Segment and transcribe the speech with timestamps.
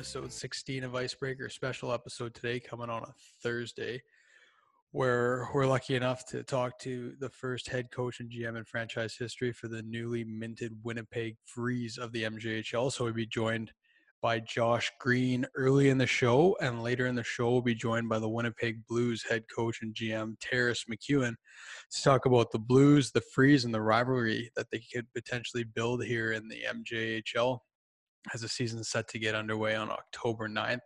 [0.00, 3.12] episode 16 of Icebreaker, special episode today coming on a
[3.42, 4.02] Thursday,
[4.92, 9.14] where we're lucky enough to talk to the first head coach and GM in franchise
[9.18, 12.90] history for the newly minted Winnipeg Freeze of the MJHL.
[12.90, 13.72] So we'll be joined
[14.22, 18.08] by Josh Green early in the show, and later in the show, we'll be joined
[18.08, 21.34] by the Winnipeg Blues head coach and GM Taras McEwen
[21.90, 26.02] to talk about the Blues, the Freeze, and the rivalry that they could potentially build
[26.02, 27.58] here in the MJHL
[28.34, 30.80] as the season set to get underway on October 9th.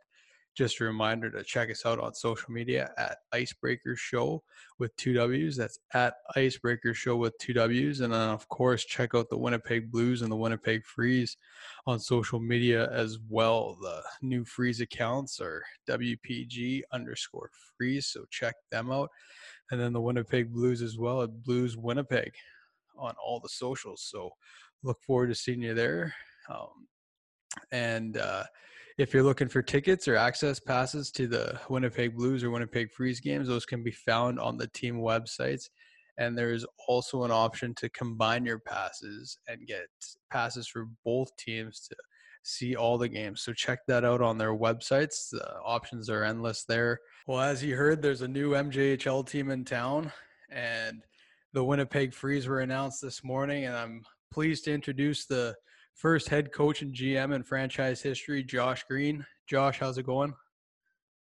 [0.55, 4.45] Just a reminder to check us out on social media at Icebreaker Show
[4.79, 5.57] with two W's.
[5.57, 8.01] That's at Icebreaker Show with two W's.
[8.01, 11.37] And then, of course, check out the Winnipeg Blues and the Winnipeg Freeze
[11.89, 13.77] on social media as well.
[13.83, 18.07] The new Freeze accounts are WPG underscore Freeze.
[18.07, 19.11] So check them out.
[19.73, 22.33] And then the Winnipeg Blues as well at Blues Winnipeg
[22.97, 24.07] on all the socials.
[24.09, 24.31] So
[24.85, 26.15] look forward to seeing you there.
[26.49, 26.87] Um,
[27.73, 28.45] and uh,
[28.97, 33.21] if you're looking for tickets or access passes to the Winnipeg Blues or Winnipeg Freeze
[33.21, 35.69] games, those can be found on the team websites.
[36.17, 39.87] And there is also an option to combine your passes and get
[40.31, 41.97] passes for both teams to
[42.45, 43.43] see all the games.
[43.43, 45.31] So check that out on their websites.
[45.31, 47.01] The options are endless there.
[47.27, 50.13] Well, as you heard, there's a new MJHL team in town,
[50.51, 51.03] and
[51.53, 53.65] the Winnipeg Freeze were announced this morning.
[53.65, 55.57] And I'm pleased to introduce the
[55.95, 59.25] first head coach and GM in franchise history, Josh Green.
[59.49, 60.35] Josh, how's it going?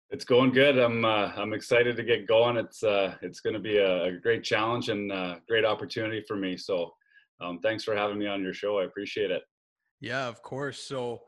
[0.10, 0.78] It's going good.
[0.78, 2.56] I'm uh, I'm excited to get going.
[2.58, 6.23] It's uh, it's going to be a, a, great challenge and a uh, great opportunity
[6.26, 6.56] for me.
[6.56, 6.94] So,
[7.42, 8.80] um, thanks for having me on your show.
[8.80, 9.42] I appreciate it.
[10.00, 10.80] Yeah, of course.
[10.80, 11.23] So,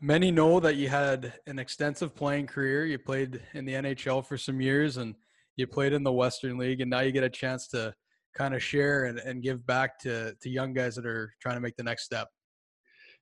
[0.00, 2.86] many know that you had an extensive playing career.
[2.86, 5.14] You played in the NHL for some years, and
[5.54, 7.94] you played in the Western League, and now you get a chance to
[8.36, 11.60] kind of share and, and give back to to young guys that are trying to
[11.60, 12.26] make the next step.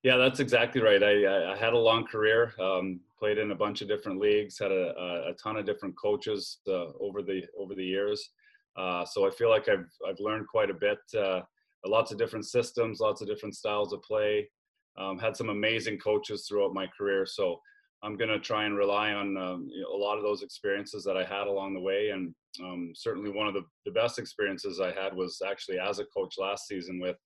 [0.07, 1.03] Yeah, that's exactly right.
[1.03, 4.71] I, I had a long career, um, played in a bunch of different leagues, had
[4.71, 8.31] a, a, ton of different coaches uh, over the over the years.
[8.77, 10.99] Uh, so I feel like I've I've learned quite a bit.
[11.13, 11.41] Uh,
[11.85, 14.49] lots of different systems, lots of different styles of play.
[14.97, 17.27] Um, had some amazing coaches throughout my career.
[17.27, 17.61] So
[18.05, 21.03] I'm going to try and rely on um, you know, a lot of those experiences
[21.03, 22.11] that I had along the way.
[22.11, 26.05] And um, certainly one of the, the best experiences I had was actually as a
[26.17, 27.17] coach last season with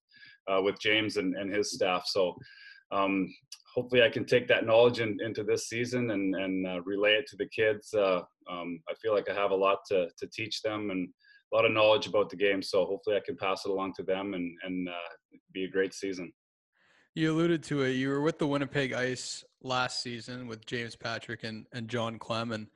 [0.51, 2.05] uh, with James and, and his staff.
[2.07, 2.35] So
[2.93, 3.33] um,
[3.75, 7.27] hopefully I can take that knowledge in, into this season and, and uh, relay it
[7.29, 7.95] to the kids.
[7.95, 8.21] Uh,
[8.51, 11.09] um, I feel like I have a lot to, to teach them and
[11.53, 12.63] a lot of knowledge about the game.
[12.63, 15.95] So hopefully I can pass it along to them and, and uh, be a great
[15.95, 16.33] season.
[17.15, 17.91] You alluded to it.
[17.91, 22.55] You were with the Winnipeg Ice last season with James Patrick and, and Jon Klemm
[22.55, 22.69] and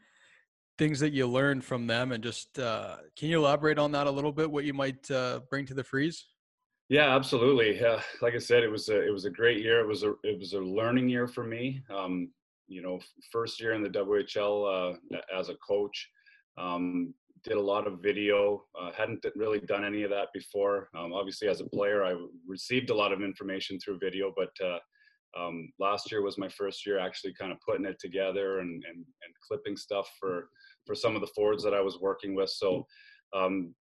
[0.77, 2.13] things that you learned from them.
[2.13, 4.51] And just uh, can you elaborate on that a little bit?
[4.51, 6.27] What you might uh, bring to the freeze?
[6.89, 7.83] Yeah, absolutely.
[7.83, 9.81] Uh, like I said, it was a it was a great year.
[9.81, 11.83] It was a it was a learning year for me.
[11.95, 12.31] Um,
[12.67, 12.99] you know,
[13.33, 16.11] first year in the WHL uh, as a coach.
[16.59, 18.65] Um, did a lot of video.
[18.79, 20.89] Uh, hadn't really done any of that before.
[20.97, 22.15] Um, obviously, as a player, I
[22.47, 24.79] received a lot of information through video, but uh,
[25.39, 28.97] um, last year was my first year actually kind of putting it together and, and,
[28.97, 30.49] and clipping stuff for
[30.87, 32.51] for some of the forwards that I was working with.
[32.51, 32.87] So
[33.35, 33.75] um,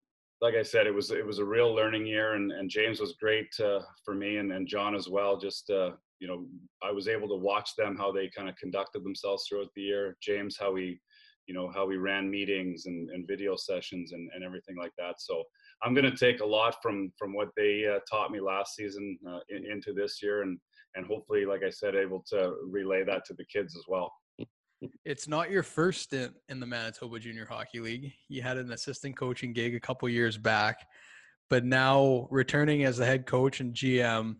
[0.44, 3.14] like I said, it was it was a real learning year, and, and James was
[3.14, 5.38] great uh, for me, and, and John as well.
[5.38, 6.46] Just uh, you know,
[6.84, 10.18] I was able to watch them how they kind of conducted themselves throughout the year.
[10.22, 11.00] James, how he,
[11.48, 15.16] you know, how we ran meetings and, and video sessions and, and everything like that.
[15.20, 15.44] So
[15.82, 19.18] I'm going to take a lot from from what they uh, taught me last season
[19.26, 20.60] uh, in, into this year, and
[20.96, 24.12] and hopefully, like I said, able to relay that to the kids as well.
[25.06, 28.14] It's not your first stint in the Manitoba Junior Hockey League.
[28.30, 30.86] You had an assistant coaching gig a couple years back,
[31.50, 34.36] but now returning as the head coach and GM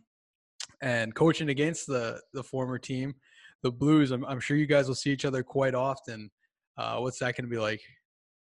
[0.82, 3.16] and coaching against the the former team,
[3.62, 4.12] the Blues.
[4.12, 6.30] I'm, I'm sure you guys will see each other quite often.
[6.78, 7.82] Uh, what's that going to be like?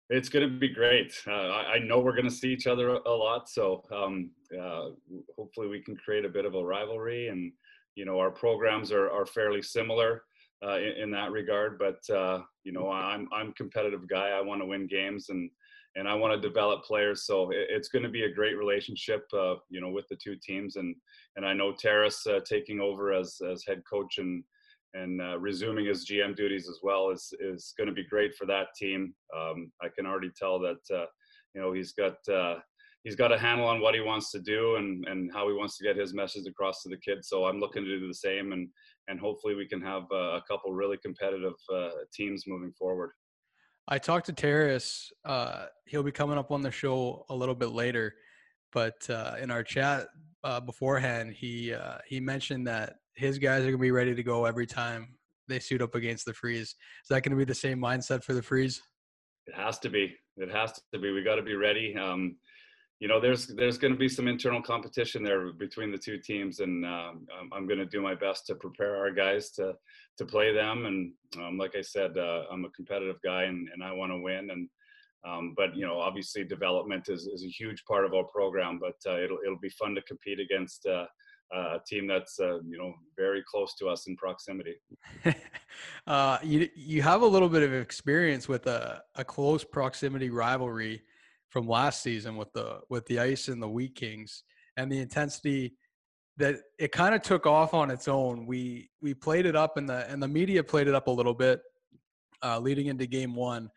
[0.10, 1.14] It's going to be great.
[1.26, 4.90] Uh, I, I, know we're going to see each other a, lot, so um, uh,
[5.38, 7.30] hopefully we can create a bit of a rivalry.
[7.30, 7.54] And
[7.96, 10.24] you know, our programs are are fairly similar
[10.66, 11.80] uh, in, in, that regard.
[11.80, 14.30] But uh, you know, I'm I'm competitive guy.
[14.30, 15.50] I want to win games and
[15.96, 17.26] and I want to develop players.
[17.26, 20.36] So it, it's going to be a great relationship, uh, you know, with the two
[20.36, 20.76] teams.
[20.78, 20.96] And
[21.36, 24.44] and I know Taras uh, taking over as as head coach and
[24.94, 28.46] and uh, resuming his GM duties as well is is going to be great for
[28.48, 29.14] that team.
[29.36, 31.08] Um, I can already tell that
[31.54, 32.16] you know he's got
[33.04, 35.78] he's got a handle on what he wants to do and, and how he wants
[35.78, 37.28] to get his message across to the kids.
[37.30, 38.70] So I'm looking to do the same, and
[39.08, 43.12] and hopefully we can have uh, a couple really competitive uh, teams moving forward.
[43.88, 45.12] I talked to Taras.
[45.26, 48.14] Uh, he'll be coming up on the show a little bit later,
[48.72, 50.08] but uh, in our chat
[50.44, 54.46] uh, beforehand, he uh, he mentioned that his guys are gonna be ready to go
[54.46, 55.16] every time
[55.52, 56.70] they suit up against the Freeze.
[56.70, 58.82] Is that going to be the same mindset for the Freeze?
[59.46, 60.16] It has to be.
[60.38, 61.12] It has to be.
[61.12, 61.96] We got to be ready.
[61.96, 62.38] Um,
[63.02, 66.60] you know, there's there's going to be some internal competition there between the two teams,
[66.60, 69.74] and um, I'm going to do my best to prepare our guys to
[70.20, 70.86] to play them.
[70.86, 71.12] And
[71.44, 74.52] um, like I said, uh, I'm a competitive guy, and, and I want to win.
[74.52, 74.70] And
[75.28, 78.80] um, but you know, obviously, development is, is a huge part of our program.
[78.80, 81.06] But uh, it'll it'll be fun to compete against uh,
[81.52, 84.76] a team that's uh, you know very close to us in proximity.
[86.06, 91.02] uh, you you have a little bit of experience with a, a close proximity rivalry
[91.52, 94.44] from last season with the with the ice and the wheat kings
[94.78, 95.76] and the intensity
[96.38, 98.48] that it kind of took off on its own.
[98.48, 101.36] We we played it up and the and the media played it up a little
[101.36, 101.62] bit
[102.42, 103.70] uh, leading into game one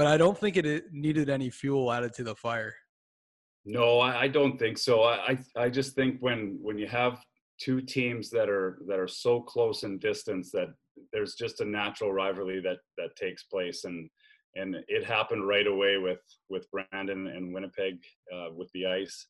[0.00, 2.74] but i don't think it needed any fuel added to the fire.
[3.66, 5.02] No i, I don't think so.
[5.02, 7.22] I, I just think when when you have
[7.60, 10.68] two teams that are that are so close in distance that
[11.12, 14.08] there's just a natural rivalry that that takes place and
[14.56, 17.98] and it happened right away with with Brandon and Winnipeg
[18.34, 19.26] uh, with the ice.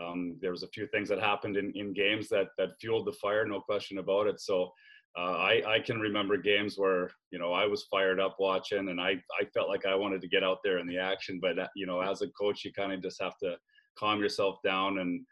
[0.00, 3.12] Um, there was a few things that happened in, in games that that fueled the
[3.12, 4.40] fire, no question about it.
[4.40, 4.70] So
[5.16, 9.00] uh, I I can remember games where you know I was fired up watching, and
[9.00, 11.38] I I felt like I wanted to get out there in the action.
[11.40, 13.56] But uh, you know, as a coach, you kind of just have to
[13.98, 15.24] calm yourself down and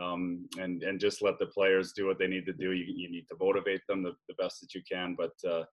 [0.00, 2.72] um, and and just let the players do what they need to do.
[2.72, 5.16] You, you need to motivate them the, the best that you can.
[5.16, 5.64] But uh,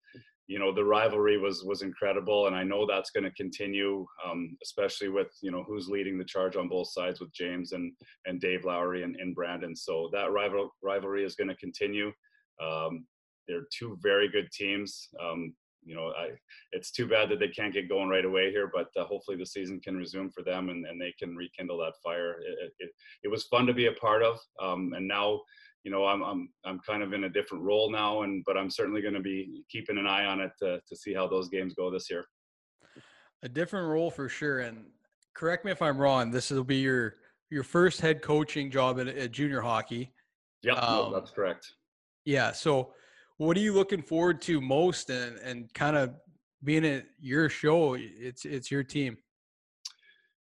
[0.48, 4.56] you know the rivalry was was incredible, and I know that's going to continue, um,
[4.64, 7.92] especially with you know who's leading the charge on both sides with James and
[8.26, 9.76] and Dave Lowry and, and Brandon.
[9.76, 12.12] So that rival rivalry is going to continue.
[12.62, 13.06] Um,
[13.48, 15.10] they're two very good teams.
[15.22, 15.54] Um,
[15.86, 16.32] you know, I,
[16.72, 19.46] it's too bad that they can't get going right away here, but uh, hopefully the
[19.46, 22.38] season can resume for them and, and they can rekindle that fire.
[22.42, 22.90] It, it,
[23.24, 24.40] it was fun to be a part of.
[24.60, 25.42] Um, and now,
[25.86, 28.72] you know, I'm, I'm, I'm kind of in a different role now, and, but I'm
[28.72, 31.76] certainly going to be keeping an eye on it to, to see how those games
[31.76, 32.26] go this year.
[33.44, 34.62] A different role for sure.
[34.62, 34.86] And
[35.36, 36.32] correct me if I'm wrong.
[36.32, 37.18] This will be your,
[37.52, 40.12] your first head coaching job at, at junior hockey.
[40.64, 41.72] Yeah, um, no, that's correct.
[42.26, 42.52] Yeah.
[42.52, 42.92] So,
[43.38, 46.16] what are you looking forward to most and and kind of
[46.64, 49.18] being at your show it's it's your team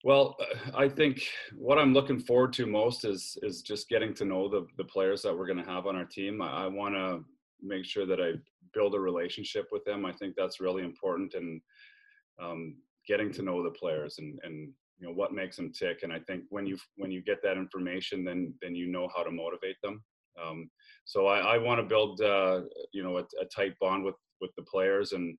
[0.03, 0.35] well
[0.75, 1.23] i think
[1.55, 5.21] what i'm looking forward to most is is just getting to know the the players
[5.21, 6.41] that we're going to have on our team.
[6.41, 7.23] I, I want to
[7.61, 8.33] make sure that i
[8.73, 10.05] build a relationship with them.
[10.05, 11.61] I think that's really important and
[12.41, 15.99] um, getting to know the players and and you know what makes them tick.
[16.03, 19.23] And i think when you when you get that information then then you know how
[19.23, 20.03] to motivate them.
[20.41, 20.69] Um,
[21.05, 22.61] so I, I want to build, uh,
[22.93, 25.37] you know, a, a, tight bond with with the players, and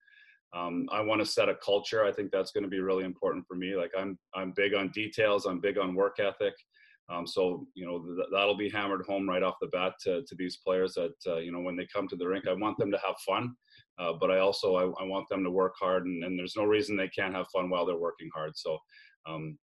[0.55, 2.05] um, I want to set a culture.
[2.05, 3.75] I think that's going to be really important for me.
[3.75, 5.47] Like I'm I'm big on details.
[5.47, 6.55] I'm big on work ethic.
[7.09, 10.35] Um, so you know th- that'll be hammered home right off the bat to, to
[10.37, 12.91] these players that uh, you know when they come to the rink, I want them
[12.91, 13.55] to have fun,
[13.99, 16.65] uh, but I also I, I, want them to work hard, and, and, there's no
[16.65, 18.53] reason they can't have fun while they're working hard.
[18.55, 18.79] So
[19.27, 19.59] um,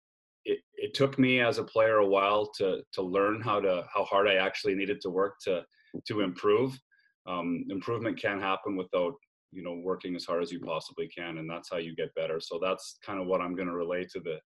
[0.46, 4.04] it, it took me as a player a while to to learn how to how
[4.04, 5.64] hard I actually needed to work to
[6.08, 6.78] to improve.
[7.26, 9.14] Um, improvement can happen without
[9.52, 12.40] you know working as hard as you possibly can, and that's how you get better.
[12.40, 14.38] So that's kind of what I'm going to relay to the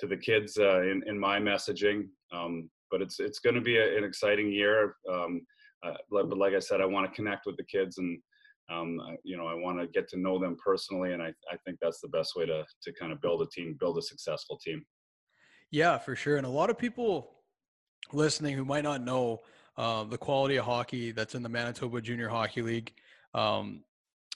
[0.00, 2.08] to the kids uh, in in my messaging.
[2.32, 4.96] Um, but it's it's going to be a, an exciting year.
[5.10, 5.42] Um,
[5.84, 8.18] uh, but like I said, I want to connect with the kids and
[8.70, 11.78] um, you know, I want to get to know them personally, and I, I think
[11.80, 14.84] that's the best way to to kind of build a team, build a successful team.
[15.70, 16.36] Yeah, for sure.
[16.36, 17.30] And a lot of people
[18.12, 19.40] listening who might not know
[19.76, 22.92] uh, the quality of hockey that's in the Manitoba Junior Hockey League.
[23.34, 23.82] Um,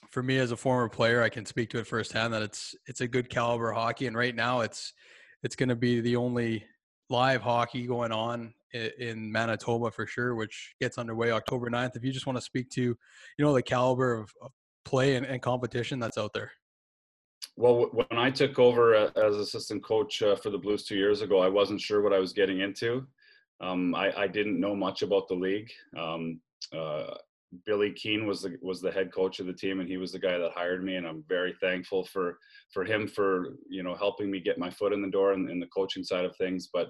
[0.09, 3.01] for me, as a former player, I can speak to it firsthand that it's it's
[3.01, 4.93] a good caliber hockey, and right now it's
[5.43, 6.65] it's going to be the only
[7.09, 11.95] live hockey going on in, Manitoba for sure, which gets underway October 9th.
[11.95, 12.97] If you just want to speak to, you
[13.39, 14.51] know, the caliber of, of
[14.85, 16.51] play and, and competition that's out there.
[17.55, 21.21] Well, when I took over uh, as assistant coach uh, for the Blues two years
[21.21, 23.05] ago, I wasn't sure what I was getting into.
[23.61, 25.71] Um, I, I, didn't know much about the league.
[25.97, 26.39] Um,
[26.71, 27.15] uh,
[27.65, 30.19] Billy Keane was the was the head coach of the team, and he was the
[30.19, 30.95] guy that hired me.
[30.95, 32.37] And I'm very thankful for
[32.73, 35.59] for him for you know helping me get my foot in the door in, in
[35.59, 36.69] the coaching side of things.
[36.73, 36.89] But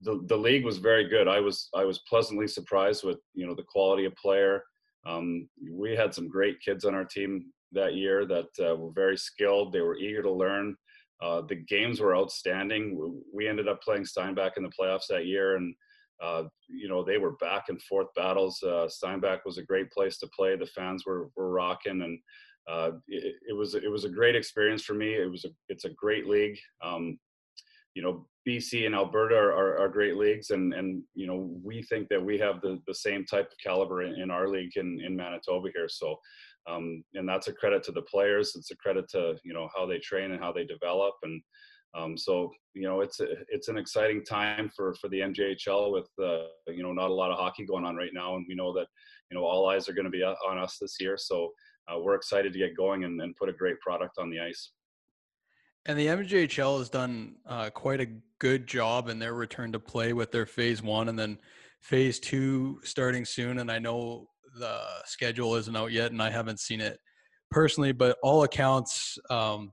[0.00, 1.28] the the league was very good.
[1.28, 4.62] I was I was pleasantly surprised with you know the quality of player.
[5.06, 9.16] Um, we had some great kids on our team that year that uh, were very
[9.16, 9.72] skilled.
[9.72, 10.76] They were eager to learn.
[11.20, 13.22] Uh, the games were outstanding.
[13.32, 15.74] We ended up playing Steinbach in the playoffs that year, and
[16.22, 18.62] uh, you know they were back and forth battles.
[18.62, 20.56] Uh, Steinbach was a great place to play.
[20.56, 22.18] The fans were were rocking, and
[22.70, 25.14] uh, it, it, was it was a great experience for me.
[25.14, 26.58] It was a it's a great league.
[26.82, 27.18] Um,
[27.94, 31.82] you know, BC and Alberta are, are, are, great leagues, and and you know we
[31.82, 35.00] think that we have the the same type of caliber in, in our league in
[35.04, 35.88] in Manitoba here.
[35.88, 36.16] So
[36.68, 38.54] um, and that's a credit to the players.
[38.56, 41.42] It's a credit to you know how they train and how they develop, and
[41.94, 46.08] um, so you know it's a, it's an exciting time for for the MJHL with
[46.22, 48.72] uh, you know not a lot of hockey going on right now, and we know
[48.72, 48.86] that
[49.30, 51.16] you know all eyes are going to be on us this year.
[51.18, 51.50] So
[51.88, 54.72] uh, we're excited to get going and, and put a great product on the ice.
[55.86, 58.06] And the MJHL has done uh, quite a
[58.38, 61.38] good job in their return to play with their phase one and then
[61.80, 63.58] phase two starting soon.
[63.58, 66.98] And I know the schedule isn't out yet, and I haven't seen it
[67.50, 69.72] personally, but all accounts, um,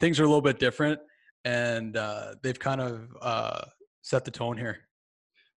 [0.00, 0.98] things are a little bit different,
[1.44, 3.62] and uh, they've kind of uh,
[4.02, 4.78] set the tone here.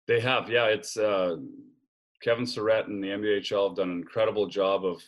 [0.06, 0.66] They have, yeah.
[0.66, 1.36] It's uh,
[2.22, 5.02] Kevin Saurette and the MJHL have done an incredible job of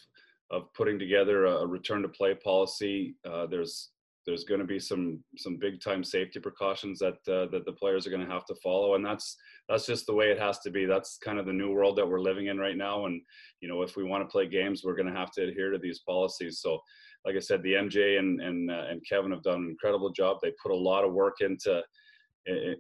[0.52, 3.16] of putting together a return to play policy.
[3.28, 3.90] Uh, there's
[4.26, 8.06] there's going to be some some big time safety precautions that uh, that the players
[8.06, 9.37] are going to have to follow, and that's
[9.68, 10.85] that's just the way it has to be.
[10.85, 13.06] That's kind of the new world that we're living in right now.
[13.06, 13.21] And
[13.61, 15.78] you know, if we want to play games, we're going to have to adhere to
[15.78, 16.61] these policies.
[16.61, 16.80] So,
[17.26, 20.38] like I said, the MJ and and uh, and Kevin have done an incredible job.
[20.40, 21.83] They put a lot of work into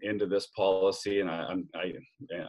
[0.02, 1.92] into this policy, and I I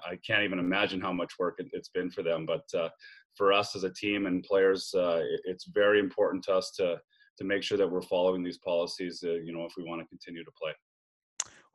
[0.06, 2.46] I can't even imagine how much work it, has been for them.
[2.46, 2.90] But uh,
[3.36, 6.98] for us as a team and players, uh, it's very important to us to
[7.40, 9.24] to make sure that we're following these policies.
[9.26, 10.72] Uh, you know, if we want to continue to play.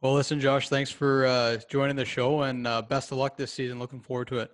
[0.01, 3.53] Well, listen, Josh, thanks for uh, joining the show and uh, best of luck this
[3.53, 3.79] season.
[3.79, 4.51] Looking forward to it.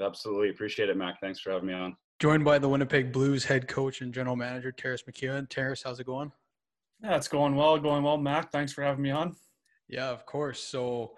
[0.00, 0.50] Absolutely.
[0.50, 1.20] Appreciate it, Mac.
[1.20, 1.96] Thanks for having me on.
[2.20, 5.48] Joined by the Winnipeg Blues head coach and general manager, Taras McEwen.
[5.48, 6.30] Taras, how's it going?
[7.02, 7.78] Yeah, it's going well.
[7.78, 8.52] Going well, Mac.
[8.52, 9.36] Thanks for having me on.
[9.88, 10.60] Yeah, of course.
[10.60, 11.14] So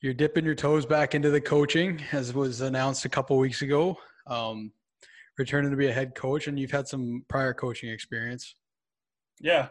[0.00, 3.96] you're dipping your toes back into the coaching, as was announced a couple weeks ago.
[4.26, 4.72] Um,
[5.38, 8.56] returning to be a head coach, and you've had some prior coaching experience.
[9.40, 9.68] Yeah,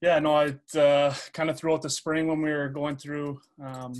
[0.00, 3.92] yeah, no, I uh, kind of throughout the spring when we were going through um,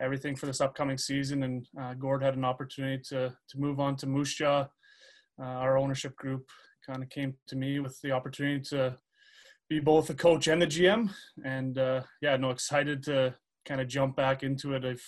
[0.00, 3.96] everything for this upcoming season, and uh, Gord had an opportunity to to move on
[3.96, 4.66] to Moose Jaw.
[5.40, 6.48] Uh, our ownership group
[6.86, 8.96] kind of came to me with the opportunity to
[9.68, 11.10] be both the coach and the GM,
[11.44, 13.34] and uh, yeah, no, excited to
[13.66, 14.84] kind of jump back into it.
[14.84, 15.02] I've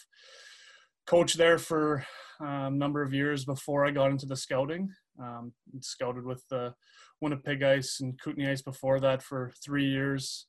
[1.06, 2.04] coached there for
[2.40, 4.90] a um, number of years before I got into the scouting.
[5.20, 6.74] Um, scouted with the
[7.20, 10.46] Winnipeg Ice and Kootenay Ice before that for three years.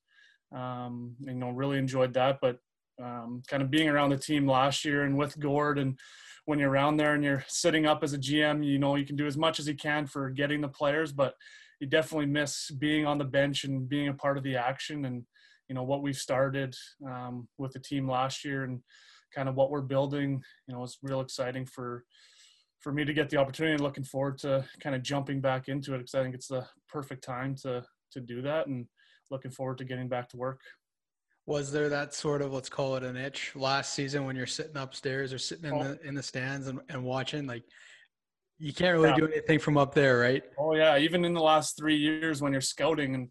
[0.55, 2.39] Um, you know, really enjoyed that.
[2.41, 2.57] But
[3.01, 5.97] um, kind of being around the team last year and with Gord, and
[6.45, 9.15] when you're around there and you're sitting up as a GM, you know, you can
[9.15, 11.35] do as much as you can for getting the players, but
[11.79, 15.23] you definitely miss being on the bench and being a part of the action and
[15.67, 16.75] you know what we've started
[17.07, 18.81] um, with the team last year and
[19.33, 20.43] kind of what we're building.
[20.67, 22.03] You know, it's real exciting for
[22.81, 25.93] for me to get the opportunity and looking forward to kind of jumping back into
[25.93, 28.85] it because I think it's the perfect time to to do that and
[29.29, 30.59] looking forward to getting back to work.
[31.45, 34.77] Was there that sort of let's call it an itch last season when you're sitting
[34.77, 35.83] upstairs or sitting in oh.
[35.83, 37.63] the in the stands and, and watching like
[38.59, 39.15] you can't really yeah.
[39.15, 40.43] do anything from up there, right?
[40.59, 43.29] Oh yeah, even in the last three years when you're scouting and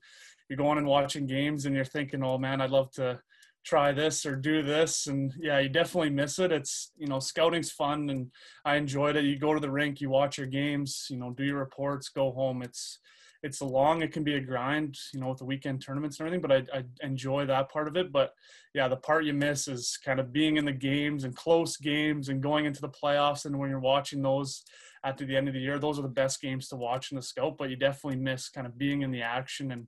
[0.48, 3.20] you're going and watching games and you're thinking, oh man, I'd love to
[3.64, 7.70] try this or do this and yeah you definitely miss it it's you know scouting's
[7.70, 8.30] fun and
[8.64, 11.44] i enjoyed it you go to the rink you watch your games you know do
[11.44, 12.98] your reports go home it's
[13.42, 16.42] it's long it can be a grind you know with the weekend tournaments and everything
[16.42, 18.32] but I, I enjoy that part of it but
[18.74, 22.28] yeah the part you miss is kind of being in the games and close games
[22.28, 24.62] and going into the playoffs and when you're watching those
[25.04, 27.22] after the end of the year those are the best games to watch in the
[27.22, 29.86] scout but you definitely miss kind of being in the action and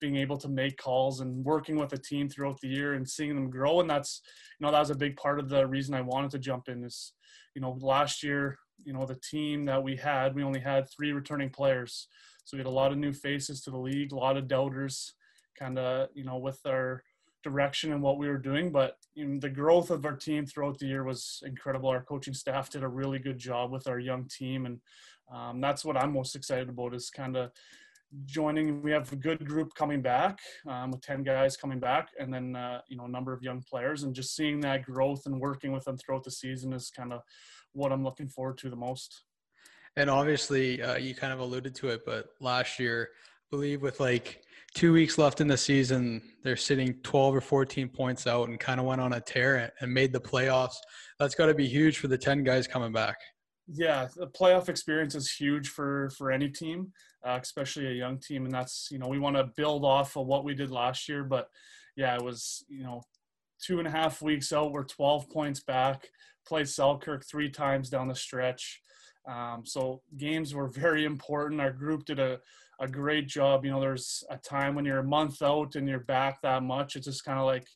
[0.00, 3.34] being able to make calls and working with a team throughout the year and seeing
[3.34, 3.80] them grow.
[3.80, 4.20] And that's,
[4.58, 6.84] you know, that was a big part of the reason I wanted to jump in
[6.84, 7.12] is,
[7.54, 11.12] you know, last year, you know, the team that we had, we only had three
[11.12, 12.08] returning players.
[12.44, 15.14] So we had a lot of new faces to the league, a lot of doubters
[15.58, 17.02] kind of, you know, with our
[17.42, 18.72] direction and what we were doing.
[18.72, 21.90] But you know, the growth of our team throughout the year was incredible.
[21.90, 24.66] Our coaching staff did a really good job with our young team.
[24.66, 24.80] And
[25.32, 27.50] um, that's what I'm most excited about is kind of
[28.24, 28.82] joining.
[28.82, 32.56] We have a good group coming back um, with 10 guys coming back and then,
[32.56, 35.72] uh, you know, a number of young players and just seeing that growth and working
[35.72, 37.20] with them throughout the season is kind of
[37.72, 39.24] what I'm looking forward to the most.
[39.96, 44.00] And obviously, uh, you kind of alluded to it, but last year, I believe with
[44.00, 44.42] like
[44.74, 48.80] two weeks left in the season, they're sitting 12 or 14 points out and kind
[48.80, 50.76] of went on a tear and made the playoffs.
[51.18, 53.16] That's got to be huge for the 10 guys coming back.
[53.72, 56.92] Yeah, the playoff experience is huge for for any team,
[57.24, 60.26] uh, especially a young team, and that's you know we want to build off of
[60.26, 61.24] what we did last year.
[61.24, 61.48] But
[61.96, 63.00] yeah, it was you know
[63.64, 66.08] two and a half weeks out, we're 12 points back.
[66.46, 68.82] Played Selkirk three times down the stretch,
[69.26, 71.60] um, so games were very important.
[71.60, 72.40] Our group did a
[72.80, 73.64] a great job.
[73.64, 76.96] You know, there's a time when you're a month out and you're back that much.
[76.96, 77.66] It's just kind of like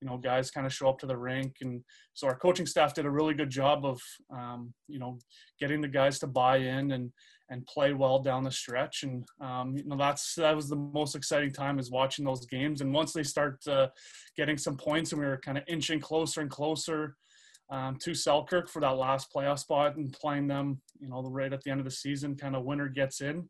[0.00, 1.80] you know guys kind of show up to the rink and
[2.12, 4.00] so our coaching staff did a really good job of
[4.34, 5.18] um, you know
[5.60, 7.12] getting the guys to buy in and
[7.52, 9.02] and play well down the stretch.
[9.02, 12.80] And um, you know that's that was the most exciting time is watching those games.
[12.80, 13.88] And once they start uh,
[14.36, 17.16] getting some points, and we were kind of inching closer and closer
[17.70, 21.52] um, to Selkirk for that last playoff spot and playing them, you know, the right
[21.52, 23.48] at the end of the season, kind of winner gets in.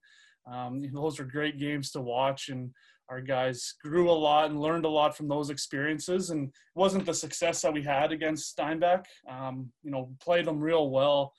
[0.51, 2.71] Um, those are great games to watch, and
[3.09, 6.31] our guys grew a lot and learned a lot from those experiences.
[6.31, 9.05] And it wasn't the success that we had against Steinbach.
[9.29, 11.33] Um, you know, played them real well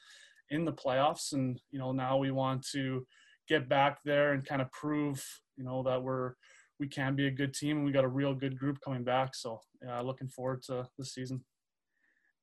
[0.52, 3.06] in the playoffs, and you know now we want to
[3.50, 5.24] get back there and kind of prove,
[5.58, 6.34] you know, that we're
[6.80, 9.36] we can be a good team and we got a real good group coming back.
[9.36, 11.44] So, yeah, looking forward to the season.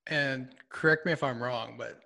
[0.07, 2.01] And correct me if I'm wrong, but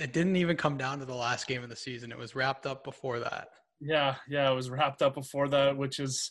[0.00, 2.10] it didn't even come down to the last game of the season.
[2.10, 3.48] It was wrapped up before that.
[3.80, 6.30] Yeah, yeah, it was wrapped up before that, which is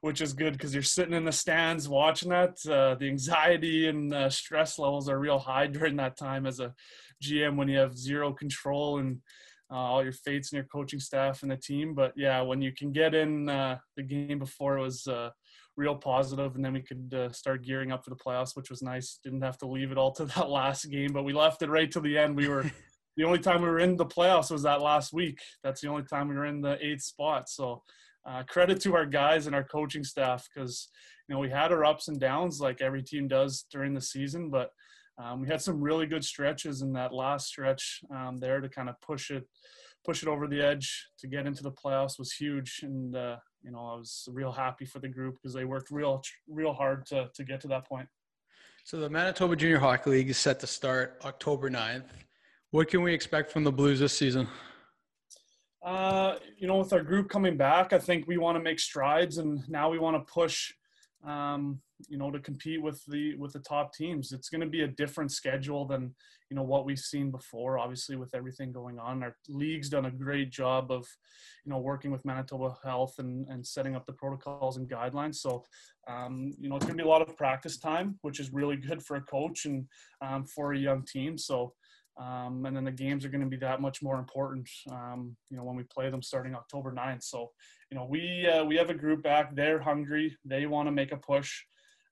[0.00, 2.56] which is good because you're sitting in the stands watching that.
[2.68, 6.72] Uh, the anxiety and uh, stress levels are real high during that time as a
[7.22, 9.18] GM when you have zero control and
[9.70, 11.94] uh, all your fates and your coaching staff and the team.
[11.94, 15.30] But yeah, when you can get in uh, the game before it was uh,
[15.76, 18.82] real positive, and then we could uh, start gearing up for the playoffs, which was
[18.82, 19.18] nice.
[19.22, 21.90] Didn't have to leave it all to that last game, but we left it right
[21.92, 22.36] to the end.
[22.36, 22.70] We were
[23.18, 25.40] the only time we were in the playoffs was that last week.
[25.64, 27.48] That's the only time we were in the eighth spot.
[27.48, 27.82] So
[28.24, 30.88] uh, credit to our guys and our coaching staff because
[31.28, 34.50] you know we had our ups and downs like every team does during the season,
[34.50, 34.70] but
[35.20, 38.88] um, we had some really good stretches in that last stretch um, there to kind
[38.88, 39.44] of push it
[40.06, 43.72] push it over the edge to get into the playoffs was huge and uh, you
[43.72, 47.28] know I was real happy for the group because they worked real real hard to
[47.34, 48.06] to get to that point.
[48.84, 52.04] So the Manitoba Junior Hockey League is set to start October 9th.
[52.70, 54.46] What can we expect from the Blues this season?
[55.82, 59.38] Uh, you know, with our group coming back, I think we want to make strides,
[59.38, 60.72] and now we want to push.
[61.24, 64.82] Um, you know, to compete with the with the top teams, it's going to be
[64.82, 66.14] a different schedule than
[66.50, 67.78] you know what we've seen before.
[67.78, 71.08] Obviously, with everything going on, our league's done a great job of
[71.64, 75.36] you know working with Manitoba Health and and setting up the protocols and guidelines.
[75.36, 75.64] So,
[76.06, 78.76] um, you know, it's going to be a lot of practice time, which is really
[78.76, 79.86] good for a coach and
[80.20, 81.38] um, for a young team.
[81.38, 81.72] So.
[82.18, 85.56] Um, and then the games are going to be that much more important, um, you
[85.56, 87.22] know, when we play them starting October 9th.
[87.22, 87.50] So,
[87.90, 89.54] you know, we uh, we have a group back.
[89.54, 90.36] They're hungry.
[90.44, 91.62] They want to make a push,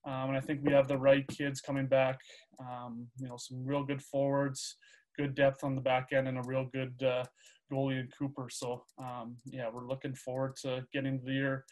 [0.05, 2.19] um, and I think we have the right kids coming back.
[2.59, 4.77] Um, you know, some real good forwards,
[5.17, 7.25] good depth on the back end, and a real good uh,
[7.71, 8.47] goalie in Cooper.
[8.49, 11.65] So, um, yeah, we're looking forward to getting the year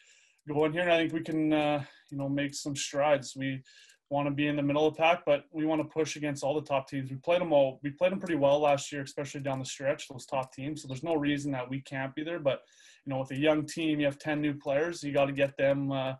[0.47, 0.83] going here.
[0.83, 3.33] And I think we can, uh, you know, make some strides.
[3.35, 3.63] We
[4.09, 6.43] want to be in the middle of the pack, but we want to push against
[6.43, 7.09] all the top teams.
[7.09, 7.79] We played them all.
[7.83, 10.07] We played them pretty well last year, especially down the stretch.
[10.07, 10.81] Those top teams.
[10.81, 12.39] So there's no reason that we can't be there.
[12.39, 12.61] But
[13.05, 15.03] you know, with a young team, you have ten new players.
[15.03, 16.13] You got to get them uh,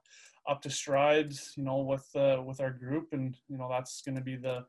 [0.48, 1.54] up to strides.
[1.56, 4.66] You know, with uh, with our group, and you know that's going to be the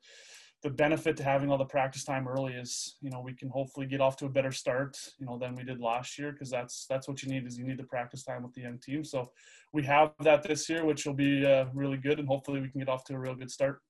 [0.66, 3.87] the benefit to having all the practice time early is you know we can hopefully
[3.87, 6.87] get off to a better start you know than we did last year because that's
[6.90, 9.05] that's what you need is you need the practice time with the young team.
[9.05, 9.31] So
[9.72, 12.81] we have that this year which will be uh, really good and hopefully we can
[12.81, 13.81] get off to a real good start.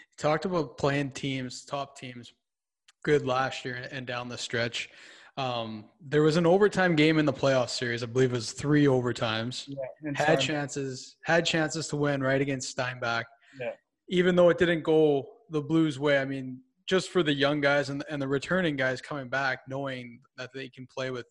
[0.00, 2.34] You talked about playing teams top teams
[3.04, 4.90] good last year and down the stretch.
[5.36, 8.86] Um, there was an overtime game in the playoff series i believe it was three
[8.86, 9.68] overtimes.
[9.68, 13.26] Yeah, had chances had chances to win right against steinbach.
[13.60, 13.70] Yeah.
[14.08, 16.18] even though it didn't go the Blues way.
[16.18, 20.20] I mean, just for the young guys and, and the returning guys coming back, knowing
[20.36, 21.26] that they can play with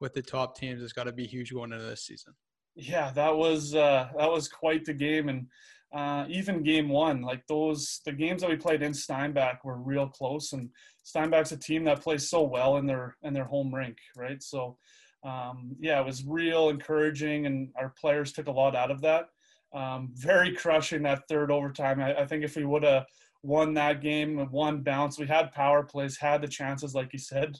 [0.00, 2.34] with the top teams, has got to be huge going into this season.
[2.74, 5.46] Yeah, that was uh, that was quite the game, and
[5.94, 10.08] uh, even game one, like those the games that we played in Steinbach were real
[10.08, 10.70] close, and
[11.04, 14.42] Steinbach's a team that plays so well in their in their home rink, right?
[14.42, 14.78] So.
[15.26, 19.30] Um, yeah, it was real encouraging, and our players took a lot out of that.
[19.72, 21.98] Um, very crushing that third overtime.
[21.98, 23.06] I, I think if we would have
[23.44, 25.18] won that game, one bounce.
[25.18, 27.58] We had power plays, had the chances, like you said.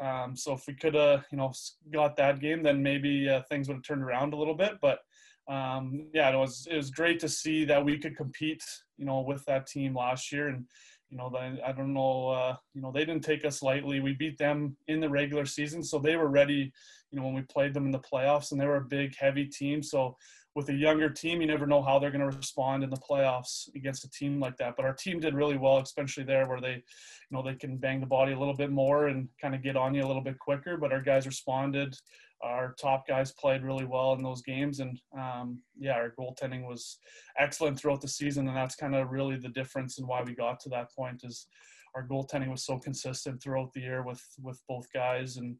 [0.00, 1.52] Um, so if we could have, you know,
[1.92, 4.74] got that game, then maybe uh, things would have turned around a little bit.
[4.80, 5.00] But
[5.48, 8.62] um, yeah, it was it was great to see that we could compete,
[8.96, 10.48] you know, with that team last year.
[10.48, 10.64] And
[11.10, 14.00] you know, I don't know, uh, you know, they didn't take us lightly.
[14.00, 16.72] We beat them in the regular season, so they were ready.
[17.10, 19.46] You know, when we played them in the playoffs, and they were a big, heavy
[19.46, 19.82] team.
[19.82, 20.16] So
[20.54, 23.68] with a younger team, you never know how they're going to respond in the playoffs
[23.76, 24.74] against a team like that.
[24.76, 26.82] But our team did really well, especially there where they, you
[27.30, 29.94] know, they can bang the body a little bit more and kind of get on
[29.94, 30.76] you a little bit quicker.
[30.76, 31.96] But our guys responded.
[32.42, 36.98] Our top guys played really well in those games, and um, yeah, our goaltending was
[37.36, 40.60] excellent throughout the season, and that's kind of really the difference in why we got
[40.60, 41.22] to that point.
[41.24, 41.48] Is
[41.96, 45.56] our goaltending was so consistent throughout the year with with both guys, and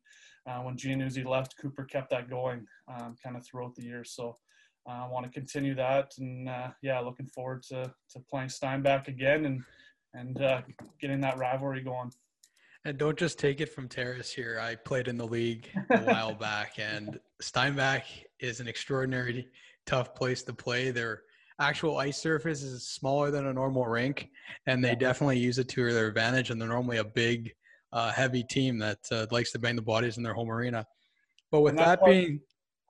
[0.48, 4.04] uh, when Giannuzzi left, Cooper kept that going um, kind of throughout the year.
[4.04, 4.36] So
[4.88, 9.08] I uh, want to continue that, and uh, yeah, looking forward to to playing Steinbach
[9.08, 9.62] again and
[10.14, 10.62] and uh,
[11.00, 12.10] getting that rivalry going.
[12.84, 14.58] And don't just take it from Taras here.
[14.62, 18.04] I played in the league a while back, and Steinbach
[18.40, 19.48] is an extraordinary
[19.84, 20.90] tough place to play.
[20.90, 21.22] Their
[21.60, 24.30] actual ice surface is smaller than a normal rink,
[24.66, 26.50] and they definitely use it to their advantage.
[26.50, 27.52] And they're normally a big,
[27.92, 30.86] uh, heavy team that uh, likes to bang the bodies in their home arena.
[31.50, 32.40] But with that being,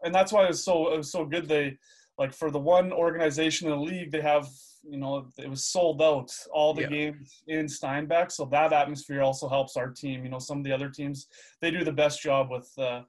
[0.03, 1.49] and that's why it's so it was so good.
[1.49, 1.79] They
[2.19, 4.49] like for the one organization in the league, they have
[4.83, 6.89] you know it was sold out all the yeah.
[6.89, 10.25] games in Steinbach, so that atmosphere also helps our team.
[10.25, 11.27] You know, some of the other teams
[11.61, 12.71] they do the best job with.
[12.79, 13.03] Uh,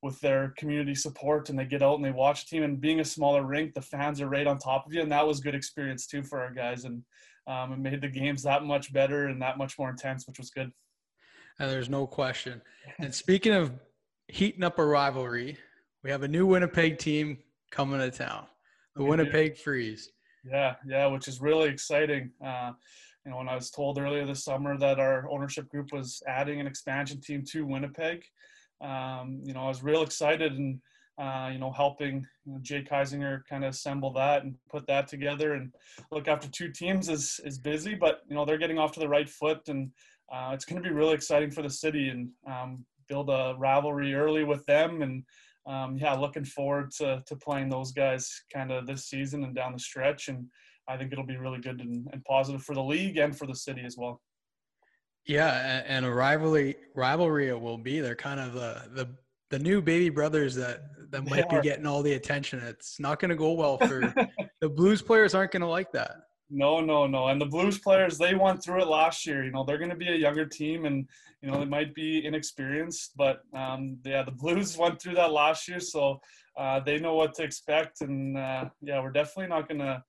[0.00, 3.00] with their community support and they get out and they watch a team and being
[3.00, 5.56] a smaller rink the fans are right on top of you and that was good
[5.56, 7.02] experience too for our guys and
[7.48, 10.50] um, it made the games that much better and that much more intense which was
[10.50, 10.70] good
[11.58, 12.62] and there's no question
[13.00, 13.72] and speaking of
[14.28, 15.58] heating up a rivalry
[16.02, 17.38] we have a new winnipeg team
[17.70, 18.46] coming to town
[18.98, 20.10] the Winnipeg Freeze.
[20.44, 22.30] Yeah, yeah, which is really exciting.
[22.44, 22.72] Uh,
[23.24, 26.60] you know, when I was told earlier this summer that our ownership group was adding
[26.60, 28.24] an expansion team to Winnipeg,
[28.80, 30.80] um, you know, I was real excited and
[31.18, 35.08] uh, you know helping you know, Jay Keisinger kind of assemble that and put that
[35.08, 35.54] together.
[35.54, 35.72] And
[36.12, 39.08] look, after two teams is is busy, but you know they're getting off to the
[39.08, 39.90] right foot, and
[40.32, 44.14] uh, it's going to be really exciting for the city and um, build a rivalry
[44.14, 45.24] early with them and
[45.68, 49.72] um, yeah, looking forward to, to playing those guys kind of this season and down
[49.72, 50.28] the stretch.
[50.28, 50.46] And
[50.88, 53.54] I think it'll be really good and, and positive for the league and for the
[53.54, 54.20] city as well.
[55.26, 58.00] Yeah, and a rivalry rivalry it will be.
[58.00, 59.14] They're kind of the the,
[59.50, 62.60] the new baby brothers that that might be getting all the attention.
[62.60, 64.14] It's not going to go well for
[64.62, 65.34] the Blues players.
[65.34, 66.12] Aren't going to like that.
[66.50, 67.28] No, no, no.
[67.28, 69.44] And the Blues players, they went through it last year.
[69.44, 71.06] You know, they're going to be a younger team, and
[71.42, 75.68] you know they might be inexperienced, but um, yeah, the Blues went through that last
[75.68, 76.20] year, so
[76.56, 78.00] uh, they know what to expect.
[78.00, 80.02] And uh, yeah, we're definitely not going to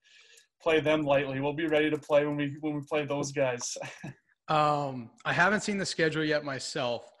[0.62, 1.40] play them lightly.
[1.40, 3.76] We'll be ready to play when we when we play those guys.
[4.48, 7.12] um, I haven't seen the schedule yet myself,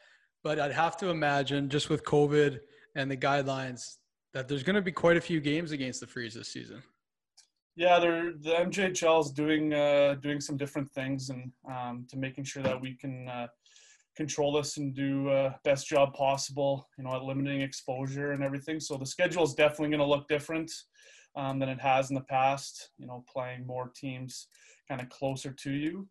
[0.42, 2.60] but I'd have to imagine just with COVID
[2.96, 3.96] and the guidelines
[4.32, 6.82] that there's going to be quite a few games against the Freeze this season.
[7.76, 12.44] Yeah, they're, the MJHL is doing uh, doing some different things and um, to making
[12.44, 13.46] sure that we can uh,
[14.16, 16.88] control this and do uh, best job possible.
[16.98, 18.80] You know, at limiting exposure and everything.
[18.80, 20.70] So the schedule is definitely going to look different
[21.36, 22.90] um, than it has in the past.
[22.98, 24.48] You know, playing more teams
[24.88, 26.08] kind of closer to you.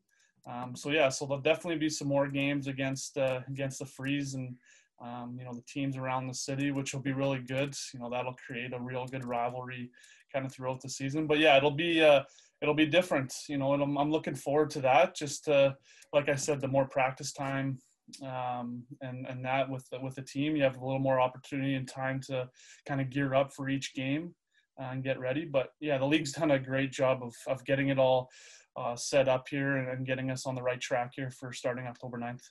[0.50, 4.34] Um, so yeah, so there'll definitely be some more games against uh, against the Freeze
[4.34, 4.56] and
[5.02, 7.76] um, you know the teams around the city, which will be really good.
[7.94, 9.92] You know that'll create a real good rivalry
[10.34, 11.28] kind of throughout the season.
[11.28, 12.24] But yeah, it'll be uh,
[12.62, 15.16] it'll be different, you know, and I'm, I'm looking forward to that.
[15.16, 15.74] Just uh,
[16.14, 17.80] like I said, the more practice time
[18.24, 21.76] um, and and that with the, with the team, you have a little more opportunity
[21.76, 22.50] and time to
[22.88, 24.34] kind of gear up for each game
[24.82, 25.46] uh, and get ready.
[25.46, 28.30] But yeah, the league's done a great job of of getting it all
[28.76, 31.86] uh, set up here and, and getting us on the right track here for starting
[31.88, 32.44] October 9th.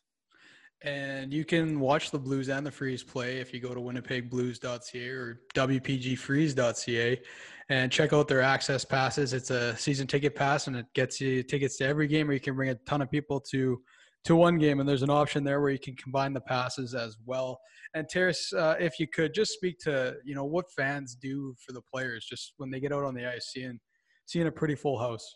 [0.83, 5.09] And you can watch the Blues and the Freeze play if you go to winnipegblues.ca
[5.09, 7.21] or wpgfreeze.ca
[7.69, 9.33] and check out their access passes.
[9.33, 12.41] It's a season ticket pass and it gets you tickets to every game or you
[12.41, 13.81] can bring a ton of people to
[14.25, 17.17] to one game and there's an option there where you can combine the passes as
[17.25, 17.59] well.
[17.95, 21.73] And Taras, uh, if you could just speak to, you know, what fans do for
[21.73, 23.79] the players just when they get out on the ice seeing
[24.27, 25.27] seeing a pretty full house.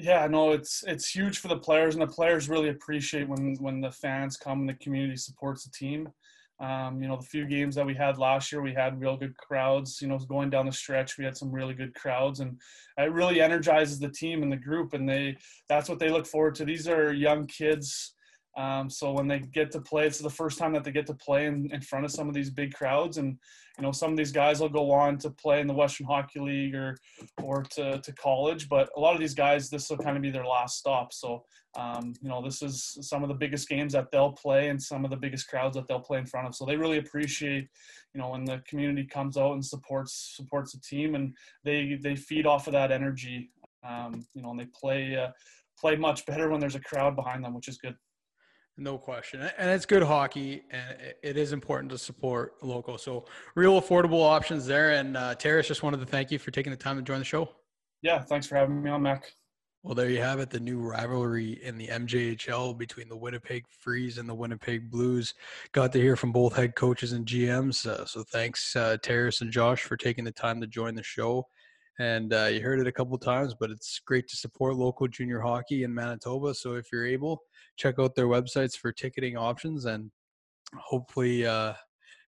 [0.00, 3.80] Yeah, no, it's it's huge for the players, and the players really appreciate when when
[3.80, 6.08] the fans come and the community supports the team.
[6.60, 9.36] Um, you know, the few games that we had last year, we had real good
[9.36, 10.00] crowds.
[10.00, 12.60] You know, going down the stretch, we had some really good crowds, and
[12.96, 14.94] it really energizes the team and the group.
[14.94, 15.36] And they
[15.68, 16.64] that's what they look forward to.
[16.64, 18.14] These are young kids
[18.58, 21.14] um, so when they get to play, it's the first time that they get to
[21.14, 23.16] play in, in front of some of these big crowds.
[23.16, 23.38] And,
[23.78, 26.40] you know, some of these guys will go on to play in the Western Hockey
[26.40, 26.96] League or,
[27.40, 28.68] or to, to college.
[28.68, 31.12] But a lot of these guys, this will kind of be their last stop.
[31.12, 31.44] So,
[31.76, 35.04] um, you know, this is some of the biggest games that they'll play and some
[35.04, 36.56] of the biggest crowds that they'll play in front of.
[36.56, 37.68] So they really appreciate,
[38.12, 42.16] you know, when the community comes out and supports, supports the team and they, they
[42.16, 43.52] feed off of that energy,
[43.88, 45.28] um, you know, and they play, uh,
[45.78, 47.94] play much better when there's a crowd behind them, which is good.
[48.80, 49.40] No question.
[49.58, 52.96] And it's good hockey, and it is important to support local.
[52.96, 53.24] So,
[53.56, 54.92] real affordable options there.
[54.92, 57.24] And uh, Taras, just wanted to thank you for taking the time to join the
[57.24, 57.50] show.
[58.02, 59.32] Yeah, thanks for having me on, Mac.
[59.82, 64.18] Well, there you have it the new rivalry in the MJHL between the Winnipeg Freeze
[64.18, 65.34] and the Winnipeg Blues.
[65.72, 67.84] Got to hear from both head coaches and GMs.
[67.84, 71.48] Uh, so, thanks, uh, Taras and Josh, for taking the time to join the show.
[71.98, 75.40] And uh, you heard it a couple times, but it's great to support local junior
[75.40, 76.54] hockey in Manitoba.
[76.54, 77.42] So, if you're able,
[77.76, 80.10] check out their websites for ticketing options, and
[80.76, 81.72] hopefully, uh,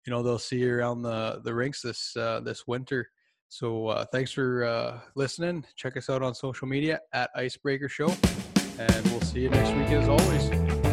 [0.06, 3.10] you know they'll see you around the the rinks this uh, this winter.
[3.48, 5.64] So uh, thanks for uh, listening.
[5.74, 8.14] Check us out on social media at Icebreaker Show,
[8.78, 10.89] and we'll see you next week as always.